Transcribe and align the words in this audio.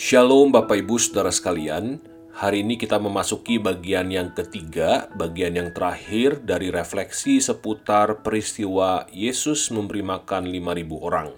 Shalom 0.00 0.48
Bapak 0.48 0.80
Ibu 0.80 0.96
Saudara 0.96 1.28
sekalian, 1.28 2.00
hari 2.32 2.64
ini 2.64 2.80
kita 2.80 2.96
memasuki 2.96 3.60
bagian 3.60 4.08
yang 4.08 4.32
ketiga, 4.32 5.12
bagian 5.12 5.52
yang 5.52 5.76
terakhir 5.76 6.40
dari 6.40 6.72
refleksi 6.72 7.36
seputar 7.36 8.24
peristiwa 8.24 9.04
Yesus 9.12 9.68
memberi 9.68 10.00
makan 10.00 10.48
5.000 10.48 11.04
orang. 11.04 11.36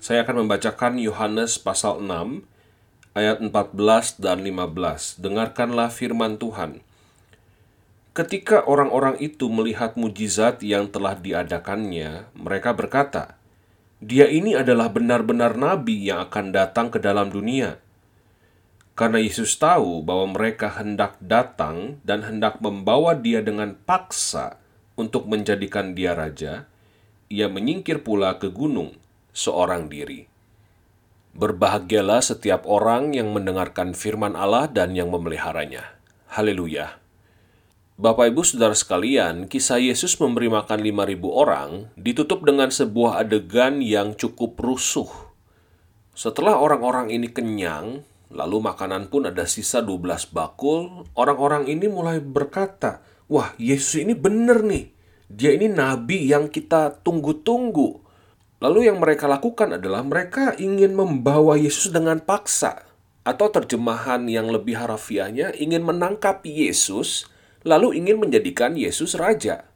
Saya 0.00 0.24
akan 0.24 0.48
membacakan 0.48 0.96
Yohanes 0.96 1.60
pasal 1.60 2.00
6, 2.00 2.48
ayat 3.12 3.44
14 3.44 4.24
dan 4.24 4.40
15. 4.40 5.20
Dengarkanlah 5.20 5.92
firman 5.92 6.40
Tuhan. 6.40 6.80
Ketika 8.16 8.64
orang-orang 8.64 9.20
itu 9.20 9.52
melihat 9.52 10.00
mujizat 10.00 10.64
yang 10.64 10.88
telah 10.88 11.12
diadakannya, 11.12 12.24
mereka 12.40 12.72
berkata, 12.72 13.35
dia 13.96 14.28
ini 14.28 14.52
adalah 14.52 14.92
benar-benar 14.92 15.56
nabi 15.56 16.12
yang 16.12 16.28
akan 16.28 16.52
datang 16.52 16.92
ke 16.92 17.00
dalam 17.00 17.32
dunia. 17.32 17.80
Karena 18.96 19.20
Yesus 19.20 19.56
tahu 19.60 20.00
bahwa 20.00 20.36
mereka 20.36 20.72
hendak 20.72 21.20
datang 21.20 22.00
dan 22.04 22.24
hendak 22.24 22.60
membawa 22.64 23.12
dia 23.12 23.44
dengan 23.44 23.76
paksa 23.76 24.56
untuk 24.96 25.28
menjadikan 25.28 25.92
dia 25.92 26.16
raja, 26.16 26.64
ia 27.28 27.48
menyingkir 27.48 28.00
pula 28.00 28.40
ke 28.40 28.48
gunung 28.48 28.96
seorang 29.36 29.92
diri. 29.92 30.24
Berbahagialah 31.36 32.24
setiap 32.24 32.64
orang 32.64 33.12
yang 33.12 33.36
mendengarkan 33.36 33.92
firman 33.92 34.32
Allah 34.32 34.64
dan 34.72 34.96
yang 34.96 35.12
memeliharanya. 35.12 35.84
Haleluya! 36.32 37.05
Bapak 37.96 38.28
Ibu 38.28 38.44
Saudara 38.44 38.76
sekalian, 38.76 39.48
kisah 39.48 39.80
Yesus 39.80 40.20
memberi 40.20 40.52
makan 40.52 40.84
5000 40.84 41.16
orang 41.32 41.88
ditutup 41.96 42.44
dengan 42.44 42.68
sebuah 42.68 43.24
adegan 43.24 43.80
yang 43.80 44.12
cukup 44.12 44.60
rusuh. 44.60 45.08
Setelah 46.12 46.60
orang-orang 46.60 47.08
ini 47.08 47.32
kenyang, 47.32 48.04
lalu 48.28 48.60
makanan 48.60 49.08
pun 49.08 49.24
ada 49.24 49.48
sisa 49.48 49.80
12 49.80 50.28
bakul, 50.28 51.08
orang-orang 51.16 51.72
ini 51.72 51.88
mulai 51.88 52.20
berkata, 52.20 53.00
"Wah, 53.32 53.56
Yesus 53.56 54.04
ini 54.04 54.12
benar 54.12 54.60
nih. 54.60 54.92
Dia 55.32 55.56
ini 55.56 55.72
nabi 55.72 56.28
yang 56.28 56.52
kita 56.52 57.00
tunggu-tunggu." 57.00 58.04
Lalu 58.60 58.92
yang 58.92 59.00
mereka 59.00 59.24
lakukan 59.24 59.80
adalah 59.80 60.04
mereka 60.04 60.52
ingin 60.60 60.92
membawa 60.92 61.56
Yesus 61.56 61.88
dengan 61.88 62.20
paksa. 62.20 62.84
Atau 63.24 63.48
terjemahan 63.48 64.28
yang 64.28 64.52
lebih 64.52 64.76
harafiahnya 64.76 65.56
ingin 65.56 65.80
menangkap 65.80 66.44
Yesus 66.44 67.32
lalu 67.66 67.98
ingin 67.98 68.22
menjadikan 68.22 68.78
Yesus 68.78 69.18
raja. 69.18 69.66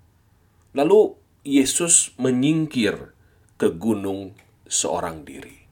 Lalu 0.79 1.19
Yesus 1.43 2.15
menyingkir 2.23 3.11
ke 3.59 3.75
gunung 3.75 4.39
seorang 4.71 5.27
diri. 5.27 5.67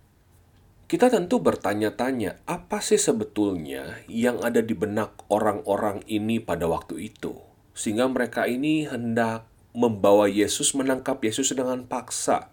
Kita 0.89 1.13
tentu 1.13 1.39
bertanya-tanya, 1.39 2.43
apa 2.49 2.83
sih 2.83 2.99
sebetulnya 2.99 4.03
yang 4.11 4.43
ada 4.43 4.59
di 4.59 4.75
benak 4.75 5.15
orang-orang 5.31 6.03
ini 6.11 6.43
pada 6.43 6.67
waktu 6.67 7.13
itu, 7.13 7.39
sehingga 7.77 8.09
mereka 8.09 8.49
ini 8.49 8.89
hendak 8.89 9.47
membawa 9.77 10.27
Yesus, 10.27 10.73
menangkap 10.73 11.21
Yesus 11.21 11.53
dengan 11.53 11.85
paksa, 11.85 12.51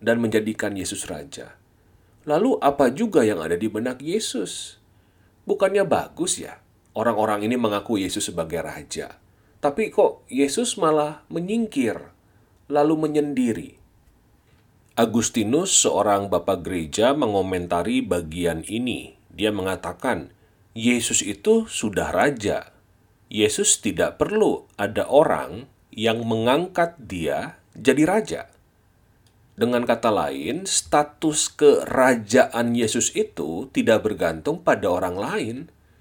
dan 0.00 0.24
menjadikan 0.24 0.72
Yesus 0.72 1.04
raja. 1.06 1.60
Lalu, 2.24 2.56
apa 2.64 2.88
juga 2.90 3.22
yang 3.28 3.44
ada 3.44 3.60
di 3.60 3.68
benak 3.68 4.00
Yesus? 4.00 4.80
Bukannya 5.44 5.84
bagus 5.84 6.40
ya? 6.40 6.64
Orang-orang 6.94 7.46
ini 7.46 7.56
mengaku 7.58 8.00
Yesus 8.00 8.30
sebagai 8.30 8.62
raja. 8.64 9.18
Tapi 9.60 9.92
kok 9.92 10.24
Yesus 10.32 10.80
malah 10.80 11.26
menyingkir, 11.28 12.00
lalu 12.72 12.94
menyendiri. 12.96 13.70
Agustinus, 14.96 15.72
seorang 15.84 16.28
bapak 16.28 16.64
gereja, 16.64 17.12
mengomentari 17.12 18.00
bagian 18.00 18.64
ini. 18.66 19.16
Dia 19.32 19.52
mengatakan, 19.52 20.32
Yesus 20.72 21.20
itu 21.20 21.68
sudah 21.68 22.12
raja. 22.12 22.72
Yesus 23.30 23.78
tidak 23.78 24.18
perlu 24.18 24.66
ada 24.74 25.06
orang 25.06 25.70
yang 25.94 26.26
mengangkat 26.26 26.98
dia 26.98 27.60
jadi 27.74 28.02
raja. 28.06 28.42
Dengan 29.60 29.84
kata 29.84 30.08
lain, 30.08 30.64
status 30.64 31.52
kerajaan 31.52 32.72
Yesus 32.72 33.12
itu 33.12 33.68
tidak 33.76 34.08
bergantung 34.08 34.64
pada 34.64 34.88
orang 34.88 35.20
lain, 35.20 35.56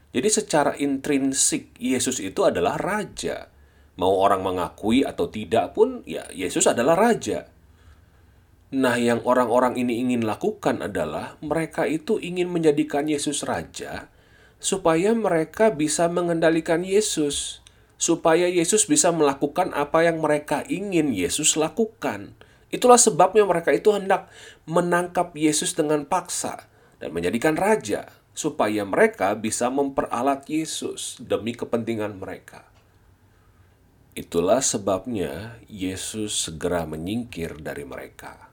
jadi 0.10 0.30
secara 0.30 0.74
intrinsik 0.74 1.78
Yesus 1.78 2.18
itu 2.18 2.42
adalah 2.42 2.82
raja. 2.82 3.54
Mau 4.00 4.16
orang 4.18 4.42
mengakui 4.42 5.06
atau 5.06 5.30
tidak 5.30 5.78
pun 5.78 6.02
ya 6.10 6.26
Yesus 6.34 6.66
adalah 6.66 6.98
raja. 6.98 7.46
Nah, 8.70 9.02
yang 9.02 9.26
orang-orang 9.26 9.78
ini 9.82 10.02
ingin 10.02 10.26
lakukan 10.26 10.82
adalah 10.86 11.38
mereka 11.42 11.90
itu 11.90 12.22
ingin 12.22 12.50
menjadikan 12.50 13.10
Yesus 13.10 13.42
raja 13.46 14.10
supaya 14.62 15.16
mereka 15.16 15.74
bisa 15.74 16.06
mengendalikan 16.12 16.86
Yesus, 16.86 17.66
supaya 17.98 18.46
Yesus 18.46 18.86
bisa 18.86 19.10
melakukan 19.10 19.74
apa 19.74 20.06
yang 20.06 20.22
mereka 20.22 20.68
ingin 20.70 21.16
Yesus 21.16 21.58
lakukan. 21.58 22.38
Itulah 22.70 23.02
sebabnya 23.02 23.46
mereka 23.50 23.74
itu 23.74 23.90
hendak 23.90 24.30
menangkap 24.70 25.34
Yesus 25.34 25.74
dengan 25.74 26.06
paksa 26.06 26.70
dan 27.02 27.10
menjadikan 27.10 27.58
raja 27.58 28.19
supaya 28.40 28.88
mereka 28.88 29.36
bisa 29.36 29.68
memperalat 29.68 30.48
Yesus 30.48 31.20
demi 31.20 31.52
kepentingan 31.52 32.16
mereka. 32.16 32.64
Itulah 34.16 34.64
sebabnya 34.64 35.60
Yesus 35.68 36.48
segera 36.48 36.88
menyingkir 36.88 37.60
dari 37.60 37.84
mereka. 37.84 38.48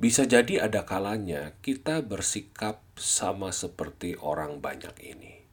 Bisa 0.00 0.24
jadi 0.24 0.64
ada 0.64 0.88
kalanya 0.88 1.52
kita 1.60 2.00
bersikap 2.00 2.80
sama 2.96 3.52
seperti 3.52 4.16
orang 4.16 4.64
banyak 4.64 4.96
ini. 5.04 5.44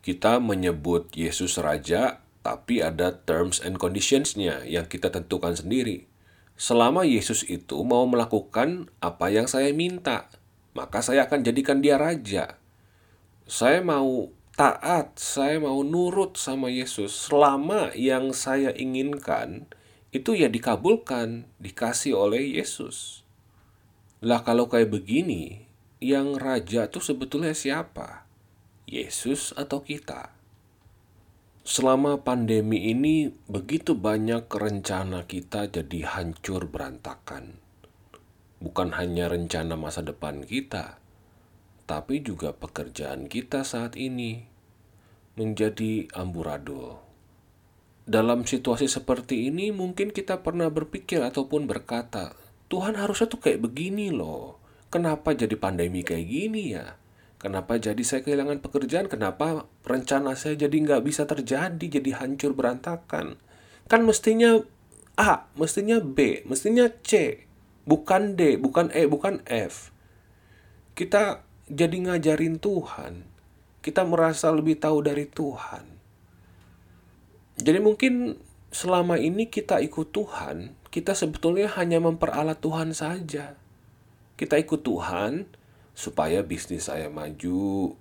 Kita 0.00 0.40
menyebut 0.40 1.12
Yesus 1.12 1.60
Raja, 1.60 2.24
tapi 2.40 2.80
ada 2.80 3.12
terms 3.12 3.60
and 3.60 3.76
conditionsnya 3.76 4.64
yang 4.64 4.88
kita 4.88 5.12
tentukan 5.12 5.52
sendiri. 5.52 6.08
Selama 6.56 7.04
Yesus 7.04 7.44
itu 7.44 7.76
mau 7.84 8.08
melakukan 8.08 8.88
apa 9.04 9.28
yang 9.28 9.44
saya 9.44 9.70
minta, 9.76 10.32
maka 10.78 11.02
saya 11.02 11.26
akan 11.26 11.42
jadikan 11.42 11.82
dia 11.82 11.98
raja. 11.98 12.54
Saya 13.50 13.82
mau 13.82 14.30
taat, 14.54 15.18
saya 15.18 15.58
mau 15.58 15.82
nurut 15.82 16.38
sama 16.38 16.70
Yesus 16.70 17.26
selama 17.26 17.90
yang 17.98 18.30
saya 18.30 18.70
inginkan 18.70 19.66
itu 20.14 20.38
ya 20.38 20.46
dikabulkan, 20.46 21.50
dikasih 21.58 22.14
oleh 22.14 22.54
Yesus. 22.54 23.26
Lah 24.22 24.46
kalau 24.46 24.70
kayak 24.70 24.94
begini, 24.94 25.66
yang 25.98 26.38
raja 26.38 26.86
tuh 26.86 27.02
sebetulnya 27.02 27.58
siapa? 27.58 28.22
Yesus 28.86 29.50
atau 29.58 29.82
kita? 29.82 30.30
Selama 31.66 32.22
pandemi 32.22 32.88
ini 32.88 33.34
begitu 33.50 33.98
banyak 33.98 34.48
rencana 34.48 35.26
kita 35.26 35.68
jadi 35.68 36.08
hancur 36.08 36.64
berantakan 36.64 37.67
bukan 38.58 38.94
hanya 38.98 39.30
rencana 39.30 39.78
masa 39.78 40.02
depan 40.02 40.42
kita, 40.42 40.98
tapi 41.86 42.20
juga 42.20 42.52
pekerjaan 42.52 43.30
kita 43.30 43.62
saat 43.62 43.94
ini 43.94 44.44
menjadi 45.38 46.10
amburadul. 46.18 46.98
Dalam 48.08 48.42
situasi 48.48 48.90
seperti 48.90 49.52
ini, 49.52 49.70
mungkin 49.70 50.10
kita 50.10 50.42
pernah 50.42 50.66
berpikir 50.72 51.22
ataupun 51.22 51.70
berkata, 51.70 52.34
"Tuhan 52.66 52.98
harusnya 52.98 53.30
tuh 53.30 53.38
kayak 53.38 53.62
begini 53.62 54.10
loh. 54.10 54.58
Kenapa 54.88 55.36
jadi 55.36 55.52
pandemi 55.54 56.00
kayak 56.00 56.26
gini 56.26 56.72
ya? 56.72 56.96
Kenapa 57.38 57.78
jadi 57.78 58.00
saya 58.02 58.24
kehilangan 58.24 58.64
pekerjaan? 58.64 59.06
Kenapa 59.06 59.68
rencana 59.84 60.34
saya 60.34 60.58
jadi 60.58 60.72
nggak 60.74 61.04
bisa 61.04 61.28
terjadi, 61.28 62.00
jadi 62.00 62.10
hancur 62.18 62.56
berantakan? 62.56 63.38
Kan 63.86 64.00
mestinya 64.08 64.58
A, 65.14 65.46
mestinya 65.54 66.00
B, 66.02 66.42
mestinya 66.48 66.88
C 67.04 67.44
bukan 67.88 68.36
D, 68.36 68.60
bukan 68.60 68.92
E, 68.92 69.08
bukan 69.08 69.40
F. 69.48 69.88
Kita 70.92 71.40
jadi 71.72 71.96
ngajarin 71.96 72.60
Tuhan. 72.60 73.24
Kita 73.80 74.04
merasa 74.04 74.52
lebih 74.52 74.76
tahu 74.76 75.00
dari 75.00 75.24
Tuhan. 75.24 75.96
Jadi 77.58 77.78
mungkin 77.80 78.36
selama 78.68 79.16
ini 79.16 79.48
kita 79.48 79.80
ikut 79.80 80.12
Tuhan, 80.12 80.76
kita 80.92 81.16
sebetulnya 81.16 81.72
hanya 81.80 81.96
memperalat 81.96 82.60
Tuhan 82.60 82.92
saja. 82.92 83.56
Kita 84.36 84.60
ikut 84.60 84.84
Tuhan 84.84 85.48
supaya 85.96 86.44
bisnis 86.44 86.86
saya 86.86 87.08
maju, 87.08 87.96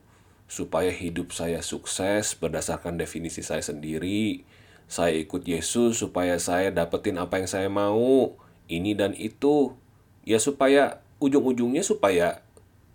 supaya 0.46 0.92
hidup 0.92 1.34
saya 1.34 1.64
sukses 1.64 2.36
berdasarkan 2.38 3.00
definisi 3.00 3.42
saya 3.42 3.64
sendiri. 3.64 4.44
Saya 4.88 5.18
ikut 5.20 5.44
Yesus 5.44 6.00
supaya 6.00 6.40
saya 6.40 6.72
dapetin 6.72 7.20
apa 7.20 7.42
yang 7.42 7.50
saya 7.50 7.68
mau 7.68 8.38
ini 8.68 8.94
dan 8.94 9.16
itu 9.16 9.76
ya 10.28 10.38
supaya 10.38 11.04
ujung-ujungnya 11.24 11.82
supaya 11.82 12.46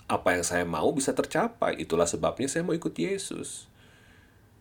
apa 0.06 0.36
yang 0.36 0.44
saya 0.44 0.64
mau 0.69 0.92
bisa 0.92 1.16
tercapai 1.16 1.80
itulah 1.80 2.06
sebabnya 2.06 2.46
saya 2.46 2.62
mau 2.64 2.76
ikut 2.76 2.92
Yesus 2.92 3.66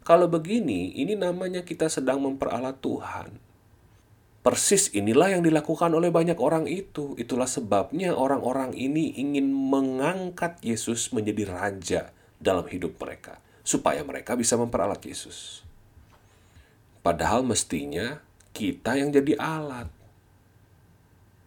kalau 0.02 0.25
begini 0.31 0.96
ini 0.98 1.13
namanya 1.13 1.62
kita 1.62 1.92
sedang 1.92 2.24
memperalat 2.24 2.80
Tuhan 2.80 3.52
Persis 4.42 4.90
inilah 4.98 5.38
yang 5.38 5.46
dilakukan 5.46 5.94
oleh 5.94 6.10
banyak 6.10 6.34
orang 6.42 6.66
itu. 6.66 7.13
Itulah 7.13 7.46
sebabnya 7.46 8.18
orang-orang 8.18 8.74
ini 8.74 9.13
ingin 9.13 9.54
mengangkat 9.54 10.58
Yesus 10.66 11.13
menjadi 11.13 11.46
raja 11.46 12.02
dalam 12.42 12.66
hidup 12.66 12.98
mereka, 12.98 13.38
supaya 13.62 14.02
mereka 14.02 14.34
bisa 14.34 14.58
memperalat 14.58 14.98
Yesus. 15.06 15.62
Padahal 17.06 17.46
mestinya 17.46 18.18
kita 18.58 18.98
yang 18.98 19.13
jadi 19.13 19.38
alat. 19.38 19.94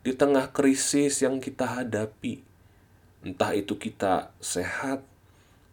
Di 0.04 0.12
tengah 0.12 0.52
krisis 0.52 1.24
yang 1.24 1.40
kita 1.40 1.80
hadapi, 1.80 2.44
entah 3.24 3.56
itu 3.56 3.80
kita 3.80 4.36
sehat, 4.36 5.00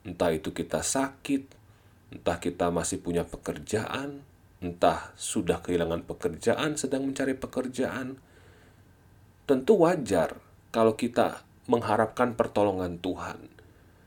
entah 0.07 0.31
itu 0.31 0.55
kita 0.55 0.79
sakit, 0.79 1.51
entah 2.15 2.39
kita 2.39 2.71
masih 2.71 3.03
punya 3.03 3.27
pekerjaan, 3.27 4.23
entah 4.63 5.11
sudah 5.19 5.59
kehilangan 5.59 6.07
pekerjaan, 6.07 6.79
sedang 6.79 7.11
mencari 7.11 7.35
pekerjaan, 7.35 8.23
tentu 9.43 9.83
wajar 9.83 10.39
kalau 10.71 10.95
kita 10.95 11.43
mengharapkan 11.67 12.31
pertolongan 12.39 13.03
Tuhan. 13.03 13.51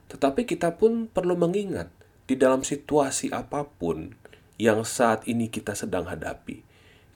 Tetapi 0.09 0.49
kita 0.49 0.81
pun 0.81 1.05
perlu 1.05 1.37
mengingat, 1.37 1.93
di 2.25 2.41
dalam 2.41 2.65
situasi 2.65 3.29
apa 3.29 3.69
pun 3.69 4.17
yang 4.57 4.89
saat 4.89 5.29
ini 5.29 5.53
kita 5.53 5.77
sedang 5.77 6.09
hadapi, 6.09 6.65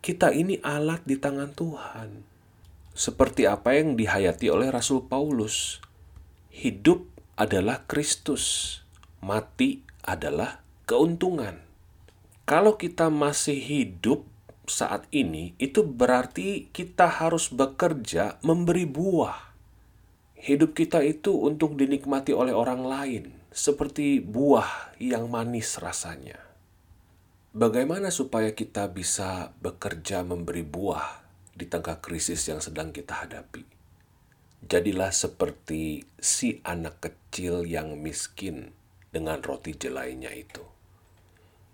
kita 0.05 0.29
ini 0.37 0.61
alat 0.61 1.01
di 1.09 1.17
tangan 1.17 1.57
Tuhan. 1.57 2.37
Seperti 2.99 3.47
apa 3.47 3.79
yang 3.79 3.95
dihayati 3.95 4.51
oleh 4.51 4.75
Rasul 4.75 5.07
Paulus, 5.07 5.79
hidup 6.51 7.07
adalah 7.39 7.87
Kristus, 7.87 8.75
mati 9.23 9.87
adalah 10.03 10.67
keuntungan. 10.83 11.63
Kalau 12.43 12.75
kita 12.75 13.07
masih 13.07 13.55
hidup 13.55 14.27
saat 14.67 15.07
ini, 15.15 15.55
itu 15.63 15.87
berarti 15.87 16.75
kita 16.75 17.07
harus 17.07 17.55
bekerja 17.55 18.43
memberi 18.43 18.83
buah. 18.83 19.55
Hidup 20.35 20.75
kita 20.75 20.99
itu 21.07 21.39
untuk 21.39 21.79
dinikmati 21.79 22.35
oleh 22.35 22.51
orang 22.51 22.83
lain, 22.83 23.31
seperti 23.55 24.19
buah 24.19 24.99
yang 24.99 25.31
manis 25.31 25.79
rasanya. 25.79 26.43
Bagaimana 27.55 28.11
supaya 28.11 28.51
kita 28.59 28.91
bisa 28.91 29.55
bekerja 29.63 30.27
memberi 30.27 30.67
buah 30.67 31.28
di 31.59 31.67
tengah 31.67 31.99
krisis 31.99 32.47
yang 32.47 32.63
sedang 32.63 32.95
kita 32.95 33.27
hadapi? 33.27 33.67
Jadilah 34.63 35.11
seperti 35.11 36.07
si 36.15 36.63
anak 36.63 37.03
kecil 37.03 37.67
yang 37.67 37.99
miskin 37.99 38.71
dengan 39.11 39.43
roti 39.43 39.75
jelainya 39.75 40.31
itu 40.31 40.79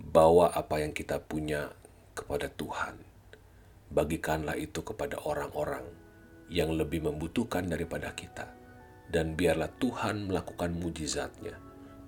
bawa 0.00 0.52
apa 0.52 0.82
yang 0.82 0.92
kita 0.92 1.22
punya 1.22 1.70
kepada 2.14 2.50
Tuhan. 2.50 2.98
Bagikanlah 3.94 4.58
itu 4.58 4.82
kepada 4.82 5.22
orang-orang 5.22 5.86
yang 6.50 6.75
lebih 6.75 7.06
membutuhkan 7.06 7.66
daripada 7.70 8.10
kita. 8.12 8.50
Dan 9.04 9.38
biarlah 9.38 9.70
Tuhan 9.78 10.26
melakukan 10.26 10.75
mujizatnya, 10.75 11.54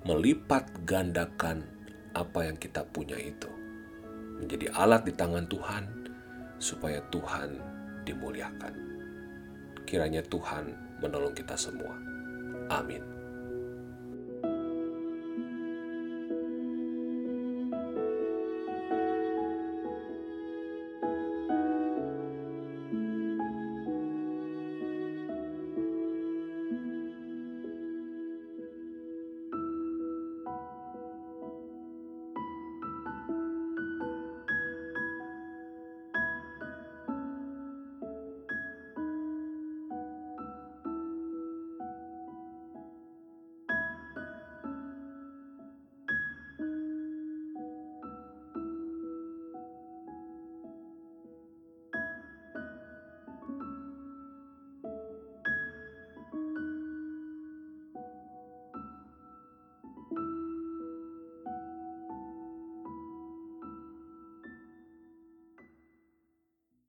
melipat 0.03 0.67
gandakan 0.89 1.63
apa 2.17 2.51
yang 2.51 2.57
kita 2.59 2.83
punya 2.89 3.15
itu. 3.21 3.47
Menjadi 4.43 4.73
alat 4.75 5.07
di 5.07 5.13
tangan 5.15 5.47
Tuhan, 5.47 5.85
supaya 6.59 7.01
Tuhan 7.09 7.57
dimuliakan. 8.05 8.75
Kiranya 9.87 10.23
Tuhan 10.27 10.75
menolong 11.01 11.33
kita 11.33 11.55
semua. 11.55 11.95
Amin. 12.71 13.16